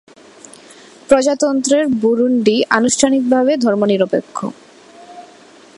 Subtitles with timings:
[1.09, 4.37] প্রজাতন্ত্রের বুরুন্ডি আনুষ্ঠানিকভাবে ধর্মনিরপেক্ষ।